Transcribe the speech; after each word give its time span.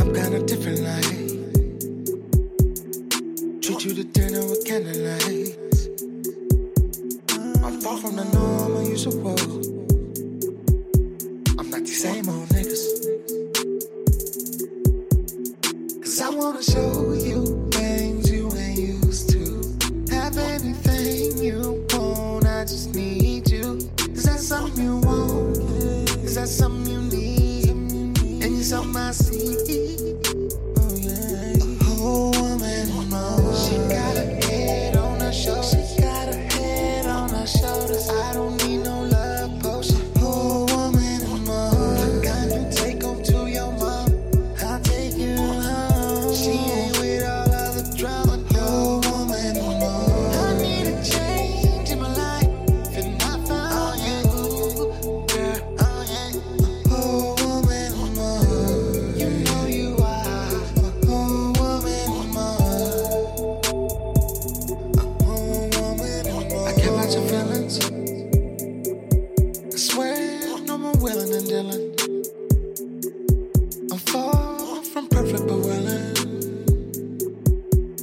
I'm 0.00 0.14
kinda 0.14 0.42
different 0.44 0.80
like. 0.80 1.04
Treat 3.60 3.84
you 3.84 3.94
to 3.94 4.04
dinner 4.04 4.40
with 4.46 4.64
candlelight. 4.64 5.56
I'm 7.62 7.80
far 7.80 7.98
from 7.98 8.16
the 8.16 8.24
norm 8.32 8.76
or 8.78 8.82
usual. 8.82 9.38
I'm 11.58 11.68
not 11.70 11.82
the 11.82 11.94
same 12.04 12.28
old 12.28 12.48
niggas. 12.48 12.84
Cause 16.02 16.20
I 16.20 16.30
wanna 16.30 16.62
show 16.62 17.12
you 17.12 17.69
willing 71.00 71.32
and 71.34 71.48
dealing. 71.48 71.94
I'm 73.90 73.98
far 73.98 74.82
from 74.84 75.08
perfect 75.08 75.46
but 75.48 75.56
willing 75.56 76.14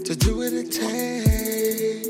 to 0.04 0.16
do 0.16 0.38
what 0.38 0.52
it 0.54 0.72
takes 0.72 2.08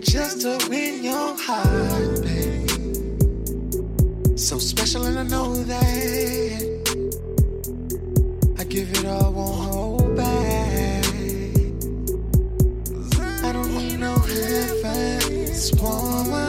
just 0.00 0.42
to 0.42 0.58
win 0.70 1.02
your 1.02 1.36
heart, 1.36 2.22
baby. 2.22 2.68
So 4.36 4.58
special, 4.58 5.04
and 5.06 5.18
I 5.18 5.24
know 5.24 5.54
that 5.64 6.68
I 8.58 8.64
give 8.64 8.90
it 8.92 9.04
all, 9.04 9.32
won't 9.32 9.72
hold 9.72 10.16
back. 10.16 11.04
I 13.42 13.52
don't 13.52 13.74
need 13.74 13.98
no 13.98 14.14
half-ass 14.14 15.72
woman. 15.80 16.47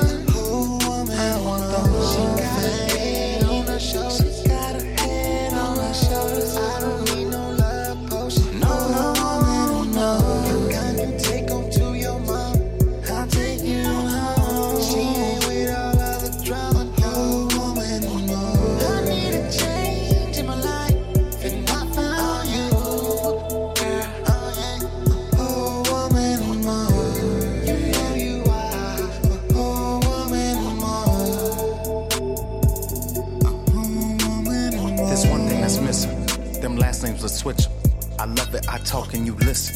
That's 35.70 35.82
missing. 35.82 36.62
Them 36.62 36.78
last 36.78 37.04
names 37.04 37.22
will 37.22 37.30
switch 37.30 37.68
'em. 37.68 37.72
I 38.18 38.26
love 38.26 38.54
it, 38.56 38.66
I 38.68 38.80
talk 38.80 39.14
and 39.14 39.26
you 39.26 39.36
listen. 39.36 39.76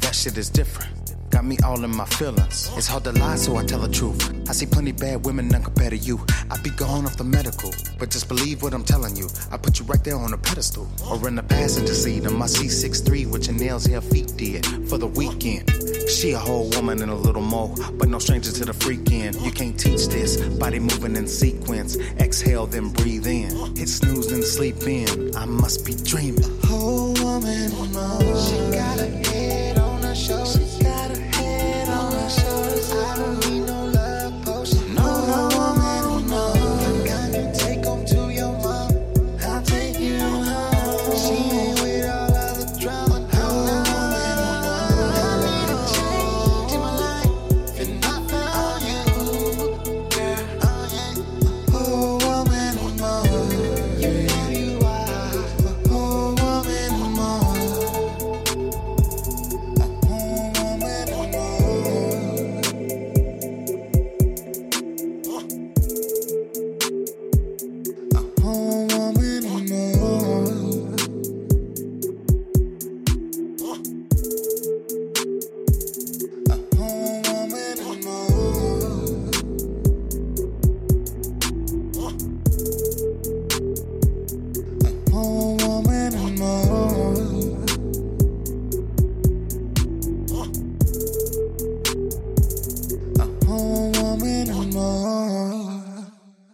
That 0.00 0.14
shit 0.14 0.36
is 0.38 0.48
different. 0.48 0.92
Got 1.30 1.44
me 1.44 1.58
all 1.64 1.82
in 1.84 1.90
my 1.90 2.06
feelings. 2.06 2.70
It's 2.76 2.86
hard 2.86 3.04
to 3.04 3.12
lie, 3.12 3.36
so 3.36 3.56
I 3.56 3.64
tell 3.64 3.80
the 3.80 3.88
truth. 3.88 4.20
I 4.48 4.52
see 4.52 4.66
plenty 4.66 4.92
bad 4.92 5.26
women 5.26 5.48
none 5.48 5.64
compared 5.64 5.90
to 5.90 5.98
you. 5.98 6.24
I 6.50 6.56
be 6.62 6.70
gone 6.70 7.04
off 7.06 7.16
the 7.16 7.24
medical, 7.24 7.74
but 7.98 8.10
just 8.10 8.28
believe 8.28 8.62
what 8.62 8.72
I'm 8.72 8.84
telling 8.84 9.16
you. 9.16 9.28
I 9.50 9.56
put 9.56 9.80
you 9.80 9.84
right 9.86 10.02
there 10.04 10.16
on 10.16 10.32
a 10.32 10.38
pedestal, 10.38 10.86
or 11.10 11.26
in 11.28 11.34
the 11.34 11.42
passenger 11.42 11.94
seat 11.94 12.24
of 12.24 12.32
my 12.32 12.46
C63 12.46 13.26
with 13.26 13.48
your 13.48 13.56
nails 13.56 13.84
here 13.84 14.00
feet 14.00 14.32
did 14.36 14.64
for 14.88 14.96
the 14.96 15.08
weekend. 15.08 15.68
She 16.08 16.32
a 16.32 16.38
whole 16.38 16.68
woman 16.70 17.02
and 17.02 17.10
a 17.10 17.14
little 17.14 17.42
more, 17.42 17.74
but 17.94 18.08
no 18.08 18.18
stranger 18.18 18.52
to 18.52 18.64
the 18.64 18.72
freaking. 18.72 19.44
You 19.44 19.50
can't 19.50 19.78
teach 19.78 20.06
this. 20.06 20.36
Body 20.58 20.78
moving 20.78 21.16
in 21.16 21.26
sequence. 21.26 21.96
Exhale, 22.18 22.66
then 22.66 22.90
breathe 22.90 23.26
in. 23.26 23.50
Hit 23.76 23.88
snooze, 23.88 24.28
then 24.28 24.42
sleep 24.42 24.82
in. 24.86 25.36
I 25.36 25.46
must 25.46 25.84
be 25.84 25.94
dreaming. 25.94 26.44
whole 26.64 27.12
woman. 27.14 27.70
She 27.70 28.56
got 28.70 29.00
a 29.00 29.08
head 29.28 29.78
on 29.78 30.02
her 30.02 30.14
shoulders. 30.14 30.65